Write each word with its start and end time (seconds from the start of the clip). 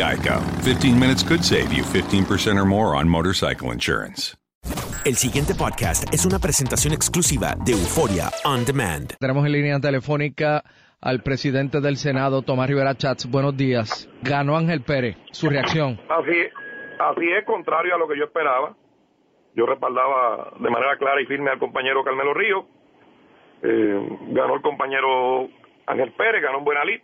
Geico. 0.00 0.40
15 0.64 0.98
minutes 0.98 1.22
could 1.22 1.44
save 1.44 1.70
you 1.72 1.84
15% 1.84 2.56
or 2.56 2.64
more 2.64 2.96
on 2.96 3.06
motorcycle 3.06 3.70
insurance. 3.70 4.34
El 5.04 5.16
siguiente 5.16 5.54
podcast 5.54 6.12
es 6.12 6.24
una 6.26 6.38
presentación 6.38 6.92
exclusiva 6.92 7.54
de 7.64 7.72
Euforia 7.72 8.30
On 8.44 8.64
Demand. 8.64 9.14
Tenemos 9.18 9.44
en 9.44 9.52
línea 9.52 9.78
telefónica 9.78 10.62
al 11.00 11.22
presidente 11.22 11.80
del 11.80 11.96
Senado, 11.96 12.42
Tomás 12.42 12.68
Rivera 12.68 12.94
Chats. 12.94 13.30
Buenos 13.30 13.56
días. 13.56 14.08
Ganó 14.22 14.56
Ángel 14.56 14.82
Pérez. 14.82 15.16
Su 15.32 15.48
reacción. 15.48 16.00
Así, 16.08 16.36
así 16.98 17.32
es, 17.32 17.44
contrario 17.44 17.94
a 17.94 17.98
lo 17.98 18.08
que 18.08 18.18
yo 18.18 18.24
esperaba. 18.24 18.76
Yo 19.54 19.66
respaldaba 19.66 20.52
de 20.60 20.70
manera 20.70 20.96
clara 20.98 21.20
y 21.20 21.26
firme 21.26 21.50
al 21.50 21.58
compañero 21.58 22.04
Carmelo 22.04 22.34
Río. 22.34 22.66
Eh, 23.62 24.18
ganó 24.28 24.54
el 24.54 24.62
compañero 24.62 25.48
Ángel 25.86 26.12
Pérez, 26.12 26.42
ganó 26.42 26.58
en 26.58 26.64
Buena 26.64 26.84
Lid. 26.84 27.00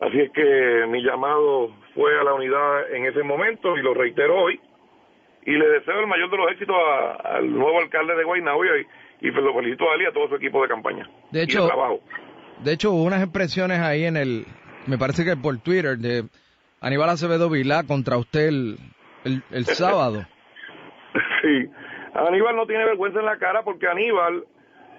Así 0.00 0.20
es 0.20 0.30
que 0.32 0.84
mi 0.88 1.02
llamado 1.02 1.70
fue 1.94 2.18
a 2.20 2.24
la 2.24 2.34
unidad 2.34 2.92
en 2.94 3.06
ese 3.06 3.22
momento 3.22 3.76
y 3.76 3.82
lo 3.82 3.94
reitero 3.94 4.36
hoy. 4.42 4.60
Y 5.46 5.52
le 5.52 5.66
deseo 5.68 6.00
el 6.00 6.06
mayor 6.06 6.30
de 6.30 6.36
los 6.36 6.50
éxitos 6.52 6.76
a- 6.76 7.36
al 7.36 7.50
nuevo 7.50 7.78
alcalde 7.80 8.14
de 8.16 8.24
Guaynabo 8.24 8.64
y, 8.64 8.86
y 9.20 9.30
lo 9.30 9.54
felicito 9.54 9.90
a 9.90 9.94
él 9.94 10.02
y 10.02 10.06
a 10.06 10.12
todo 10.12 10.28
su 10.28 10.34
equipo 10.36 10.60
de 10.62 10.68
campaña. 10.68 11.08
De 11.30 11.40
y 11.40 11.42
hecho, 11.44 11.66
trabajo. 11.66 12.00
de 12.62 12.72
hecho, 12.72 12.90
hubo 12.90 13.04
unas 13.04 13.22
expresiones 13.22 13.78
ahí 13.80 14.04
en 14.04 14.16
el, 14.16 14.44
me 14.86 14.98
parece 14.98 15.24
que 15.24 15.36
por 15.36 15.56
Twitter, 15.60 15.96
de 15.96 16.24
Aníbal 16.80 17.08
Acevedo 17.10 17.48
Vilá 17.48 17.84
contra 17.84 18.18
usted 18.18 18.48
el, 18.48 18.76
el, 19.24 19.42
el 19.52 19.64
sábado. 19.66 20.24
Sí, 21.42 21.70
Aníbal 22.12 22.56
no 22.56 22.66
tiene 22.66 22.84
vergüenza 22.84 23.20
en 23.20 23.26
la 23.26 23.38
cara 23.38 23.62
porque 23.62 23.86
Aníbal 23.86 24.44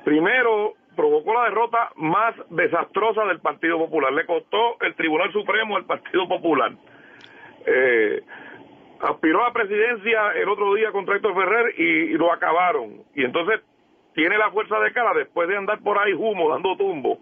primero 0.05 0.73
provocó 0.97 1.33
la 1.33 1.43
derrota 1.43 1.91
más 1.95 2.35
desastrosa 2.49 3.23
del 3.25 3.39
Partido 3.39 3.77
Popular. 3.77 4.11
Le 4.11 4.25
costó 4.25 4.77
el 4.81 4.95
Tribunal 4.95 5.31
Supremo 5.31 5.77
al 5.77 5.85
Partido 5.85 6.27
Popular. 6.27 6.73
Eh, 7.65 8.21
aspiró 8.99 9.45
a 9.45 9.53
presidencia 9.53 10.31
el 10.33 10.49
otro 10.49 10.73
día 10.73 10.91
contra 10.91 11.15
Héctor 11.15 11.35
Ferrer 11.35 11.79
y, 11.79 12.17
lo 12.17 12.33
acabaron. 12.33 13.03
Y 13.15 13.23
entonces 13.23 13.61
tiene 14.13 14.37
la 14.37 14.51
fuerza 14.51 14.79
de 14.79 14.91
cara 14.91 15.13
después 15.13 15.47
de 15.47 15.55
andar 15.55 15.79
por 15.79 15.97
ahí 15.99 16.13
humo, 16.13 16.49
dando 16.49 16.75
tumbo, 16.75 17.19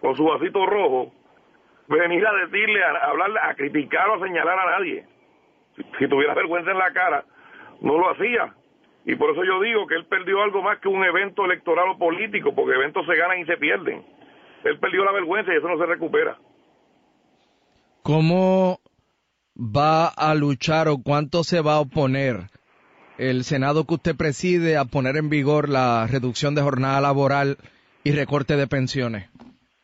con 0.00 0.16
su 0.16 0.24
vasito 0.24 0.64
rojo, 0.66 1.12
venir 1.86 2.26
a 2.26 2.32
decirle, 2.32 2.82
a, 2.82 2.90
a 2.90 3.50
a 3.50 3.54
criticar 3.54 4.08
o 4.08 4.14
a 4.14 4.26
señalar 4.26 4.58
a 4.58 4.78
nadie. 4.78 5.04
Si 5.98 6.08
tuviera 6.08 6.34
vergüenza 6.34 6.70
en 6.70 6.78
la 6.78 6.92
cara, 6.92 7.24
no 7.80 7.98
lo 7.98 8.10
hacía. 8.10 8.54
Y 9.04 9.16
por 9.16 9.30
eso 9.30 9.44
yo 9.44 9.60
digo 9.60 9.86
que 9.86 9.94
él 9.94 10.04
perdió 10.06 10.42
algo 10.42 10.62
más 10.62 10.78
que 10.78 10.88
un 10.88 11.02
evento 11.04 11.44
electoral 11.44 11.88
o 11.90 11.98
político, 11.98 12.54
porque 12.54 12.74
eventos 12.74 13.06
se 13.06 13.16
ganan 13.16 13.40
y 13.40 13.46
se 13.46 13.56
pierden. 13.56 14.04
Él 14.64 14.78
perdió 14.78 15.04
la 15.04 15.12
vergüenza 15.12 15.52
y 15.52 15.56
eso 15.56 15.68
no 15.68 15.78
se 15.78 15.86
recupera. 15.86 16.38
¿Cómo 18.02 18.78
va 19.56 20.08
a 20.08 20.34
luchar 20.34 20.88
o 20.88 20.98
cuánto 21.02 21.44
se 21.44 21.60
va 21.60 21.74
a 21.74 21.80
oponer 21.80 22.48
el 23.18 23.44
Senado 23.44 23.84
que 23.86 23.94
usted 23.94 24.16
preside 24.16 24.76
a 24.76 24.84
poner 24.84 25.16
en 25.16 25.28
vigor 25.28 25.68
la 25.68 26.06
reducción 26.06 26.54
de 26.54 26.62
jornada 26.62 27.00
laboral 27.00 27.56
y 28.04 28.12
recorte 28.12 28.56
de 28.56 28.66
pensiones? 28.66 29.28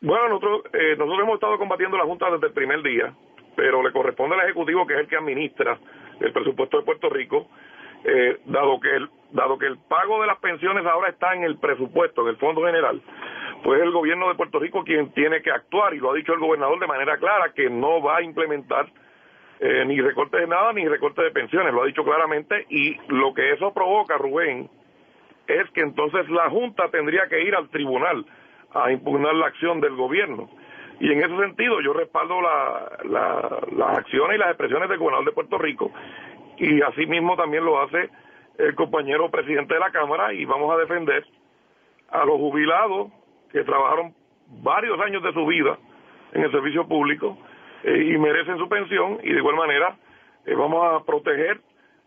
Bueno, 0.01 0.29
nosotros, 0.29 0.61
eh, 0.73 0.95
nosotros 0.97 1.19
hemos 1.23 1.35
estado 1.35 1.57
combatiendo 1.57 1.97
la 1.97 2.05
Junta 2.05 2.29
desde 2.31 2.47
el 2.47 2.53
primer 2.53 2.81
día, 2.83 3.15
pero 3.55 3.81
le 3.81 3.91
corresponde 3.91 4.35
al 4.35 4.45
Ejecutivo, 4.45 4.85
que 4.85 4.93
es 4.93 4.99
el 5.01 5.07
que 5.07 5.17
administra 5.17 5.79
el 6.19 6.33
presupuesto 6.33 6.77
de 6.77 6.83
Puerto 6.83 7.09
Rico, 7.09 7.47
eh, 8.03 8.37
dado 8.45 8.79
que 8.79 8.95
el, 8.95 9.09
dado 9.31 9.57
que 9.57 9.65
el 9.67 9.77
pago 9.77 10.21
de 10.21 10.27
las 10.27 10.37
pensiones 10.39 10.85
ahora 10.85 11.09
está 11.09 11.33
en 11.35 11.43
el 11.43 11.57
presupuesto, 11.57 12.21
en 12.21 12.29
el 12.29 12.37
Fondo 12.37 12.63
General, 12.65 13.01
pues 13.63 13.81
el 13.81 13.91
gobierno 13.91 14.27
de 14.29 14.35
Puerto 14.35 14.59
Rico 14.59 14.83
quien 14.83 15.11
tiene 15.13 15.41
que 15.41 15.51
actuar, 15.51 15.93
y 15.93 15.99
lo 15.99 16.11
ha 16.11 16.15
dicho 16.15 16.33
el 16.33 16.39
gobernador 16.39 16.79
de 16.79 16.87
manera 16.87 17.17
clara, 17.17 17.51
que 17.53 17.69
no 17.69 18.01
va 18.01 18.17
a 18.17 18.21
implementar 18.21 18.87
eh, 19.59 19.83
ni 19.85 19.99
recorte 19.99 20.37
de 20.39 20.47
nada 20.47 20.71
ni 20.73 20.87
recorte 20.87 21.21
de 21.23 21.31
pensiones, 21.31 21.73
lo 21.73 21.81
ha 21.83 21.87
dicho 21.87 22.03
claramente, 22.03 22.65
y 22.69 22.95
lo 23.07 23.33
que 23.33 23.51
eso 23.53 23.73
provoca, 23.73 24.17
Rubén, 24.17 24.69
es 25.47 25.69
que 25.71 25.81
entonces 25.81 26.29
la 26.29 26.49
Junta 26.49 26.89
tendría 26.91 27.27
que 27.27 27.41
ir 27.41 27.55
al 27.55 27.69
tribunal 27.69 28.25
a 28.73 28.91
impugnar 28.91 29.33
la 29.33 29.47
acción 29.47 29.79
del 29.81 29.95
gobierno. 29.95 30.49
Y 30.99 31.11
en 31.11 31.19
ese 31.23 31.37
sentido 31.37 31.79
yo 31.81 31.93
respaldo 31.93 32.41
la, 32.41 32.89
la- 33.05 33.59
las 33.75 33.97
acciones 33.99 34.35
y 34.35 34.39
las 34.39 34.49
expresiones 34.49 34.89
del 34.89 34.97
gobernador 34.97 35.25
de 35.25 35.31
Puerto 35.31 35.57
Rico 35.57 35.91
y 36.57 36.81
asimismo 36.81 37.35
también 37.35 37.65
lo 37.65 37.81
hace 37.81 38.09
el 38.57 38.75
compañero 38.75 39.29
presidente 39.29 39.73
de 39.73 39.79
la 39.79 39.91
Cámara 39.91 40.33
y 40.33 40.45
vamos 40.45 40.73
a 40.73 40.77
defender 40.77 41.25
a 42.09 42.25
los 42.25 42.37
jubilados 42.37 43.11
que 43.51 43.63
trabajaron 43.63 44.13
varios 44.63 44.99
años 44.99 45.21
de 45.23 45.33
su 45.33 45.45
vida 45.45 45.77
en 46.33 46.43
el 46.43 46.51
servicio 46.51 46.87
público 46.87 47.37
eh, 47.83 48.11
y 48.13 48.17
merecen 48.17 48.57
su 48.57 48.67
pensión 48.67 49.19
y 49.23 49.31
de 49.31 49.37
igual 49.37 49.55
manera 49.55 49.95
eh, 50.45 50.55
vamos 50.55 50.83
a 50.85 51.05
proteger 51.05 51.61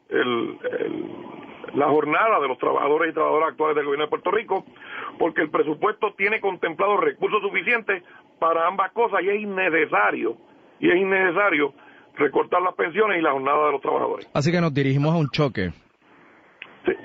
el, 0.08 0.58
la 1.74 1.88
jornada 1.88 2.40
de 2.40 2.48
los 2.48 2.58
trabajadores 2.58 3.10
y 3.10 3.14
trabajadoras 3.14 3.50
actuales 3.50 3.76
del 3.76 3.84
gobierno 3.84 4.06
de 4.06 4.10
Puerto 4.10 4.30
Rico, 4.30 4.64
porque 5.18 5.42
el 5.42 5.50
presupuesto 5.50 6.14
tiene 6.14 6.40
contemplado 6.40 6.96
recursos 6.96 7.40
suficientes 7.42 8.02
para 8.38 8.66
ambas 8.66 8.90
cosas 8.92 9.22
y 9.22 9.28
es 9.28 9.40
innecesario, 9.40 10.36
y 10.80 10.90
es 10.90 10.96
innecesario 10.96 11.72
recortar 12.20 12.62
las 12.62 12.74
pensiones 12.74 13.18
y 13.18 13.22
la 13.22 13.32
jornada 13.32 13.66
de 13.66 13.72
los 13.72 13.80
trabajadores. 13.80 14.30
Así 14.34 14.52
que 14.52 14.60
nos 14.60 14.72
dirigimos 14.72 15.14
a 15.14 15.18
un 15.18 15.28
choque. 15.30 15.72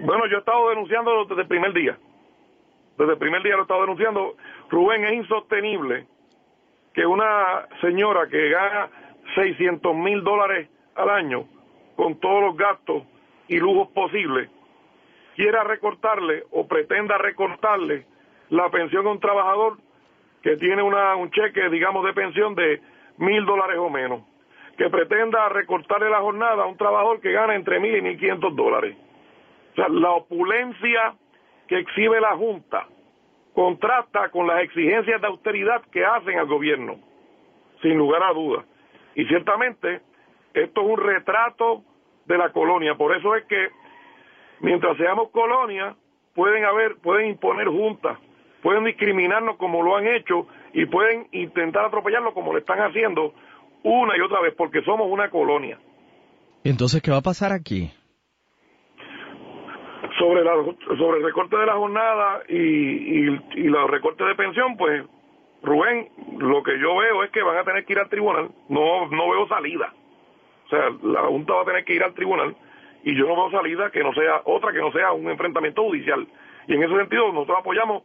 bueno, 0.02 0.28
yo 0.28 0.38
he 0.38 0.40
estado 0.40 0.70
denunciando 0.70 1.26
desde 1.26 1.42
el 1.42 1.48
primer 1.48 1.74
día. 1.74 1.98
Desde 2.98 3.14
el 3.14 3.18
primer 3.18 3.42
día 3.42 3.54
lo 3.54 3.60
he 3.60 3.62
estado 3.64 3.82
denunciando. 3.82 4.36
Rubén, 4.70 5.04
es 5.06 5.14
insostenible 5.14 6.06
que 6.94 7.06
una 7.06 7.68
señora 7.82 8.28
que 8.30 8.50
gana 8.50 8.90
600 9.36 9.96
mil 9.96 10.24
dólares 10.24 10.70
al 10.96 11.10
año 11.10 11.46
con 11.96 12.20
todos 12.20 12.42
los 12.42 12.58
gastos 12.58 13.04
y 13.48 13.58
lujos 13.58 13.90
posibles 13.90 14.50
quiera 15.36 15.64
recortarle 15.64 16.44
o 16.52 16.68
pretenda 16.68 17.18
recortarle 17.18 18.06
la 18.50 18.70
pensión 18.70 19.06
a 19.08 19.12
un 19.12 19.20
trabajador 19.20 19.78
que 20.42 20.56
tiene 20.58 20.82
una, 20.82 21.16
un 21.16 21.32
cheque, 21.32 21.70
digamos, 21.70 22.06
de 22.06 22.14
pensión 22.14 22.56
de 22.56 22.82
mil 23.18 23.46
dólares 23.46 23.78
o 23.80 23.90
menos, 23.90 24.22
que 24.78 24.90
pretenda 24.90 25.50
recortarle 25.50 26.10
la 26.10 26.20
jornada 26.20 26.64
a 26.64 26.68
un 26.68 26.78
trabajador 26.78 27.22
que 27.22 27.32
gana 27.32 27.56
entre 27.56 27.80
mil 27.80 27.96
y 27.96 28.02
mil 28.02 28.18
quinientos 28.18 28.56
dólares. 28.56 28.96
O 29.72 29.76
sea, 29.76 29.88
la 29.90 30.12
opulencia 30.12 31.16
que 31.68 31.80
exhibe 31.80 32.20
la 32.20 32.36
Junta 32.36 32.88
contrasta 33.54 34.30
con 34.30 34.48
las 34.48 34.62
exigencias 34.64 35.22
de 35.22 35.28
austeridad 35.28 35.82
que 35.92 36.06
hacen 36.06 36.38
al 36.38 36.48
gobierno, 36.48 36.98
sin 37.82 37.98
lugar 37.98 38.22
a 38.24 38.34
dudas. 38.34 38.66
Y 39.16 39.26
ciertamente 39.26 40.02
esto 40.54 40.82
es 40.82 40.88
un 40.88 40.98
retrato 40.98 41.84
de 42.26 42.38
la 42.38 42.52
colonia, 42.52 42.96
por 42.96 43.16
eso 43.16 43.36
es 43.36 43.46
que 43.46 43.70
mientras 44.60 44.98
seamos 44.98 45.30
colonia 45.30 45.96
pueden 46.34 46.66
haber, 46.66 46.98
pueden 46.98 47.28
imponer 47.28 47.68
juntas, 47.68 48.18
pueden 48.62 48.84
discriminarnos 48.84 49.58
como 49.58 49.84
lo 49.84 49.96
han 49.96 50.08
hecho 50.08 50.48
y 50.74 50.86
pueden 50.86 51.28
intentar 51.32 51.86
atropellarlo 51.86 52.34
como 52.34 52.52
lo 52.52 52.60
están 52.60 52.80
haciendo 52.80 53.34
una 53.86 54.18
y 54.18 54.22
otra 54.22 54.42
vez, 54.42 54.54
porque 54.58 54.82
somos 54.82 55.08
una 55.10 55.30
colonia. 55.30 55.80
¿Y 56.64 56.70
entonces 56.70 57.02
qué 57.02 57.12
va 57.12 57.18
a 57.18 57.22
pasar 57.22 57.52
aquí? 57.52 57.92
sobre, 60.18 60.44
la, 60.44 60.54
sobre 60.98 61.18
el 61.18 61.24
recorte 61.24 61.58
de 61.58 61.66
la 61.66 61.74
jornada 61.74 62.42
y, 62.48 62.56
y, 62.58 63.40
y 63.56 63.64
los 63.64 63.90
recortes 63.90 64.26
de 64.28 64.36
pensión, 64.36 64.78
pues 64.78 65.04
Rubén, 65.64 66.10
lo 66.38 66.64
que 66.64 66.80
yo 66.80 66.96
veo 66.96 67.24
es 67.24 67.32
que 67.32 67.42
van 67.42 67.58
a 67.58 67.64
tener 67.64 67.86
que 67.86 67.94
ir 67.94 68.00
al 68.00 68.10
tribunal, 68.10 68.50
no, 68.70 69.08
no 69.08 69.30
veo 69.30 69.48
salida. 69.48 69.94
O 70.66 70.70
sea, 70.70 70.90
la 71.04 71.22
Junta 71.24 71.54
va 71.54 71.62
a 71.62 71.66
tener 71.66 71.84
que 71.86 71.94
ir 71.94 72.04
al 72.04 72.14
tribunal 72.14 72.56
y 73.04 73.16
yo 73.16 73.28
no 73.28 73.36
veo 73.36 73.52
salida 73.52 73.92
que 73.92 74.04
no 74.04 74.14
sea 74.14 74.42
otra 74.46 74.72
que 74.72 74.80
no 74.80 74.92
sea 74.92 75.12
un 75.12 75.30
enfrentamiento 75.30 75.84
judicial. 75.84 76.28
Y 76.68 76.74
en 76.74 76.84
ese 76.84 76.96
sentido 76.96 77.32
nosotros 77.32 77.60
apoyamos 77.60 78.04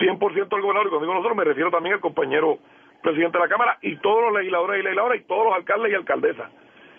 100% 0.00 0.52
al 0.52 0.62
gobernador 0.62 0.86
y 0.86 0.90
cuando 0.90 1.06
digo 1.06 1.14
nosotros 1.14 1.36
me 1.36 1.44
refiero 1.44 1.70
también 1.70 1.94
al 1.94 2.00
compañero 2.00 2.58
presidente 3.06 3.38
de 3.38 3.44
la 3.44 3.48
Cámara 3.48 3.78
y 3.82 3.96
todos 3.98 4.22
los 4.24 4.32
legisladores 4.34 4.80
y 4.80 4.82
legisladoras 4.82 5.20
y 5.20 5.24
todos 5.24 5.44
los 5.46 5.54
alcaldes 5.54 5.92
y 5.92 5.94
alcaldesas 5.94 6.50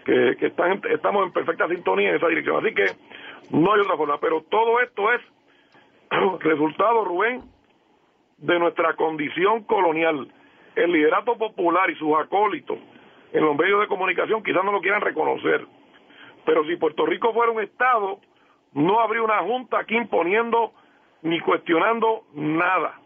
que, 0.07 0.54
estamos 0.94 1.25
en 1.25 1.33
perfecta 1.33 1.68
sintonía 1.68 2.09
en 2.09 2.15
esa 2.15 2.27
dirección. 2.27 2.65
Así 2.65 2.74
que 2.74 2.86
no 3.51 3.74
hay 3.74 3.81
otra 3.81 3.98
forma. 3.98 4.18
Pero 4.19 4.42
todo 4.44 4.80
esto 4.80 5.12
es 5.12 5.21
resultado, 6.39 7.04
Rubén, 7.04 7.44
de 8.38 8.57
nuestra 8.57 8.94
condición 8.95 9.63
colonial. 9.63 10.31
El 10.75 10.92
liderato 10.94 11.38
popular 11.38 11.89
y 11.89 11.95
sus 11.95 12.15
acólitos 12.18 12.77
en 13.33 13.44
los 13.44 13.57
medios 13.57 13.81
de 13.81 13.88
comunicación 13.88 14.44
quizás 14.44 14.63
no 14.63 14.71
lo 14.71 14.80
quieran 14.80 15.01
reconocer. 15.01 15.65
Pero 16.45 16.63
si 16.65 16.77
Puerto 16.77 17.06
Rico 17.06 17.33
fuera 17.33 17.51
un 17.51 17.62
Estado, 17.62 18.19
no 18.74 19.01
habría 19.01 19.24
una 19.24 19.39
junta 19.39 19.80
aquí 19.80 19.98
imponiendo 19.98 20.71
ni 21.24 21.42
cuestionando 21.42 22.24
nada. 22.33 23.01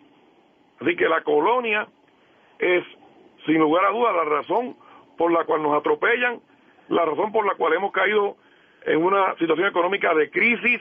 Así 0.79 0.95
que 0.95 1.09
la 1.09 1.23
colonia 1.23 1.87
es, 2.61 2.83
sin 3.45 3.57
lugar 3.57 3.85
a 3.85 3.91
dudas, 3.91 4.15
la 4.15 4.23
razón 4.23 4.75
por 5.17 5.31
la 5.31 5.43
cual 5.45 5.63
nos 5.63 5.77
atropellan, 5.77 6.39
la 6.89 7.05
razón 7.05 7.31
por 7.31 7.45
la 7.45 7.55
cual 7.55 7.73
hemos 7.73 7.91
caído 7.91 8.37
en 8.85 9.03
una 9.03 9.35
situación 9.37 9.67
económica 9.67 10.13
de 10.13 10.29
crisis, 10.29 10.79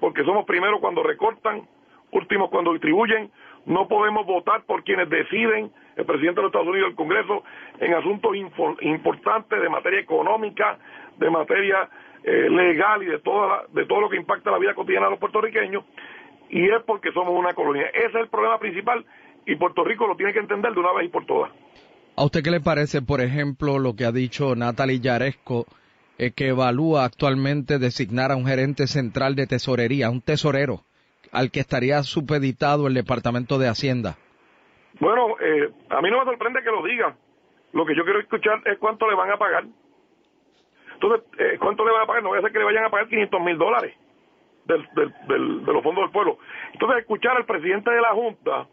porque 0.00 0.24
somos 0.24 0.44
primeros 0.46 0.80
cuando 0.80 1.02
recortan, 1.02 1.68
últimos 2.12 2.50
cuando 2.50 2.72
distribuyen, 2.72 3.30
no 3.66 3.88
podemos 3.88 4.24
votar 4.26 4.62
por 4.64 4.82
quienes 4.84 5.10
deciden, 5.10 5.70
el 5.96 6.06
presidente 6.06 6.36
de 6.36 6.42
los 6.42 6.50
Estados 6.50 6.68
Unidos, 6.68 6.90
el 6.90 6.96
Congreso, 6.96 7.42
en 7.80 7.94
asuntos 7.94 8.32
importantes 8.80 9.60
de 9.60 9.68
materia 9.68 10.00
económica, 10.00 10.78
de 11.16 11.28
materia 11.28 11.88
eh, 12.24 12.48
legal 12.48 13.02
y 13.02 13.06
de, 13.06 13.18
toda 13.18 13.64
de 13.72 13.84
todo 13.86 14.02
lo 14.02 14.08
que 14.08 14.16
impacta 14.16 14.50
la 14.50 14.58
vida 14.58 14.74
cotidiana 14.74 15.06
de 15.06 15.10
los 15.12 15.20
puertorriqueños, 15.20 15.84
y 16.50 16.68
es 16.68 16.82
porque 16.84 17.12
somos 17.12 17.34
una 17.34 17.52
colonia. 17.52 17.86
Ese 17.88 18.06
es 18.06 18.14
el 18.14 18.28
problema 18.28 18.58
principal 18.58 19.04
y 19.48 19.56
Puerto 19.56 19.82
Rico 19.82 20.06
lo 20.06 20.14
tiene 20.14 20.34
que 20.34 20.40
entender 20.40 20.72
de 20.74 20.78
una 20.78 20.92
vez 20.92 21.06
y 21.06 21.08
por 21.08 21.24
todas. 21.24 21.50
¿A 22.16 22.24
usted 22.24 22.42
qué 22.42 22.50
le 22.50 22.60
parece, 22.60 23.00
por 23.00 23.22
ejemplo, 23.22 23.78
lo 23.78 23.94
que 23.96 24.04
ha 24.04 24.12
dicho 24.12 24.54
Natalie 24.54 25.00
Yaresco 25.00 25.64
eh, 26.18 26.32
que 26.36 26.48
evalúa 26.48 27.04
actualmente 27.04 27.78
designar 27.78 28.30
a 28.30 28.36
un 28.36 28.44
gerente 28.44 28.86
central 28.86 29.36
de 29.36 29.46
tesorería, 29.46 30.10
un 30.10 30.20
tesorero, 30.20 30.82
al 31.32 31.50
que 31.50 31.60
estaría 31.60 32.02
supeditado 32.02 32.88
el 32.88 32.94
Departamento 32.94 33.58
de 33.58 33.68
Hacienda? 33.68 34.16
Bueno, 35.00 35.36
eh, 35.40 35.70
a 35.88 36.02
mí 36.02 36.10
no 36.10 36.18
me 36.18 36.24
sorprende 36.24 36.62
que 36.62 36.70
lo 36.70 36.84
diga. 36.84 37.16
Lo 37.72 37.86
que 37.86 37.96
yo 37.96 38.04
quiero 38.04 38.20
escuchar 38.20 38.60
es 38.66 38.76
cuánto 38.78 39.08
le 39.08 39.16
van 39.16 39.30
a 39.30 39.38
pagar. 39.38 39.64
Entonces, 40.92 41.22
eh, 41.38 41.56
¿cuánto 41.58 41.86
le 41.86 41.92
van 41.92 42.02
a 42.02 42.06
pagar? 42.06 42.22
No 42.22 42.30
voy 42.30 42.36
a 42.36 42.40
hacer 42.40 42.52
que 42.52 42.58
le 42.58 42.64
vayan 42.64 42.84
a 42.84 42.90
pagar 42.90 43.08
500 43.08 43.40
mil 43.40 43.56
dólares 43.56 43.94
del, 44.66 44.86
del, 44.94 45.64
de 45.64 45.72
los 45.72 45.82
fondos 45.82 46.04
del 46.04 46.10
pueblo. 46.10 46.36
Entonces, 46.72 46.98
escuchar 46.98 47.36
al 47.36 47.46
presidente 47.46 47.90
de 47.90 48.00
la 48.02 48.10
Junta, 48.10 48.66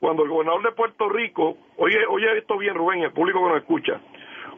cuando 0.00 0.24
el 0.24 0.30
gobernador 0.30 0.62
de 0.62 0.72
Puerto 0.72 1.08
Rico, 1.08 1.56
oye, 1.76 1.98
oye 2.08 2.38
esto 2.38 2.56
bien, 2.58 2.74
Rubén, 2.74 3.02
el 3.02 3.12
público 3.12 3.42
que 3.42 3.48
nos 3.48 3.58
escucha, 3.58 4.00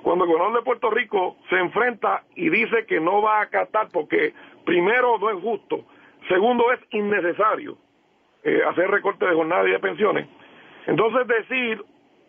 cuando 0.03 0.25
el 0.25 0.31
gobernador 0.31 0.61
de 0.61 0.65
Puerto 0.65 0.91
Rico 0.91 1.37
se 1.51 1.57
enfrenta 1.57 2.23
y 2.35 2.49
dice 2.49 2.87
que 2.87 3.01
no 3.01 3.23
va 3.23 3.39
a 3.39 3.43
acatar 3.43 3.89
porque 3.93 4.33
primero 4.65 5.19
no 5.19 5.31
es 5.31 5.41
justo, 5.41 5.85
segundo 6.29 6.73
es 6.73 6.81
innecesario 6.91 7.77
eh, 8.45 8.63
hacer 8.69 8.91
recortes 8.91 9.29
de 9.29 9.35
jornada 9.35 9.69
y 9.69 9.73
de 9.73 9.79
pensiones, 9.79 10.29
entonces 10.87 11.27
decir 11.27 11.85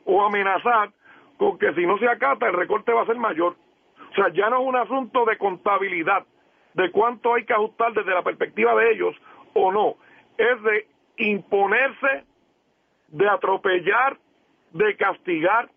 o 0.06 0.24
amenazar 0.24 0.90
con 1.38 1.58
que 1.58 1.74
si 1.74 1.86
no 1.86 1.98
se 1.98 2.08
acata 2.08 2.48
el 2.48 2.54
recorte 2.54 2.94
va 2.94 3.04
a 3.04 3.06
ser 3.06 3.18
mayor. 3.18 3.56
O 4.12 4.16
sea, 4.16 4.30
ya 4.30 4.50
no 4.50 4.62
es 4.62 4.68
un 4.68 4.76
asunto 4.76 5.26
de 5.26 5.38
contabilidad, 5.38 6.24
de 6.74 6.92
cuánto 6.92 7.34
hay 7.34 7.46
que 7.46 7.54
ajustar 7.54 7.94
desde 7.94 8.14
la 8.14 8.22
perspectiva 8.22 8.76
de 8.76 8.92
ellos 8.92 9.16
o 9.54 9.72
no, 9.72 9.96
es 10.38 10.62
de 10.64 10.88
imponerse, 11.18 12.26
de 13.14 13.30
atropellar, 13.30 14.18
de 14.72 14.96
castigar. 14.98 15.70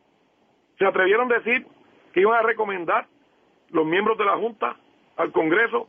Se 0.79 0.87
atrevieron 0.87 1.31
a 1.31 1.39
decir 1.39 1.67
que 2.13 2.21
iban 2.21 2.39
a 2.39 2.43
recomendar 2.43 3.07
los 3.71 3.87
miembros 3.87 4.19
de 4.19 4.25
la 4.25 4.37
Junta 4.37 4.77
al 5.17 5.33
Congreso 5.33 5.89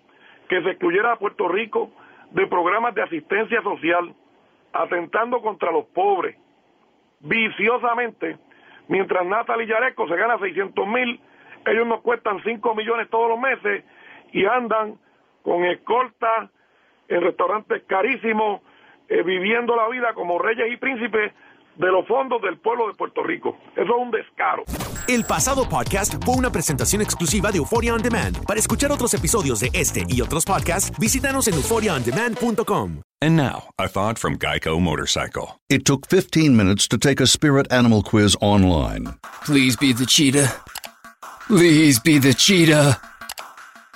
que 0.50 0.62
se 0.62 0.70
excluyera 0.70 1.13
a 1.13 1.20
Puerto 1.20 1.48
Rico 1.48 1.92
de 2.32 2.48
programas 2.48 2.94
de 2.96 3.04
asistencia 3.04 3.62
social, 3.62 4.13
atentando 4.74 5.42
contra 5.42 5.72
los 5.72 5.86
pobres, 5.86 6.36
viciosamente, 7.22 8.38
mientras 8.89 9.25
Natalie 9.25 9.68
Yareco 9.68 10.08
se 10.08 10.16
gana 10.16 10.38
600 10.38 10.88
mil, 10.88 11.20
ellos 11.66 11.88
nos 11.88 12.01
cuestan 12.01 12.42
5 12.44 12.75
millones 12.75 13.10
todos 13.10 13.30
los 13.30 13.39
meses 13.39 13.84
y 14.32 14.46
andan 14.46 14.98
con 15.44 15.63
escolta 15.66 16.50
en 17.08 17.22
restaurantes 17.22 17.84
carísimos, 17.84 18.62
eh, 19.10 19.24
viviendo 19.24 19.76
la 19.76 19.88
vida 19.90 20.14
como 20.14 20.40
reyes 20.40 20.72
y 20.72 20.78
príncipes 20.78 21.34
de 21.78 21.88
los 21.88 22.08
fondos 22.08 22.42
del 22.42 22.58
pueblo 22.58 22.88
de 22.88 22.94
Puerto 22.94 23.24
Rico. 23.24 23.58
Eso 23.76 23.84
es 23.84 24.02
un 24.02 24.12
descaro. 24.12 24.64
El 25.08 25.24
pasado 25.24 25.68
podcast 25.70 26.16
fue 26.26 26.36
una 26.36 26.52
presentación 26.52 27.02
exclusiva 27.02 27.52
de 27.52 27.60
Euphoria 27.60 27.94
On 27.94 28.02
Demand. 28.02 28.38
Para 28.46 28.60
escuchar 28.60 28.92
otros 28.92 29.14
episodios 29.14 29.60
de 29.60 29.70
este 29.74 30.04
y 30.10 30.22
otros 30.22 30.44
podcasts, 30.46 30.92
visítanos 31.00 31.48
en 31.48 31.54
euphoriaondemand.com. 31.56 33.02
And 33.22 33.36
now, 33.36 33.70
a 33.80 33.88
thought 33.88 34.20
from 34.20 34.38
Geico 34.38 34.80
Motorcycle. 34.80 35.60
It 35.70 35.86
took 35.86 36.08
15 36.08 36.56
minutes 36.56 36.88
to 36.90 36.98
take 36.98 37.20
a 37.20 37.26
spirit 37.26 37.72
animal 37.72 38.04
quiz 38.04 38.36
online. 38.42 39.16
Please 39.44 39.76
be 39.76 39.92
the 39.92 40.06
cheetah. 40.06 40.54
Please 41.48 42.00
be 42.00 42.20
the 42.20 42.34
cheetah. 42.34 43.00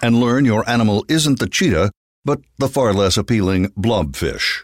And 0.02 0.20
learn 0.20 0.46
your 0.46 0.68
animal 0.68 1.06
isn't 1.08 1.38
the 1.38 1.48
cheetah, 1.48 1.92
but 2.26 2.40
the 2.58 2.68
far 2.68 2.94
less 2.94 3.18
appealing 3.18 3.70
blobfish. 3.78 4.64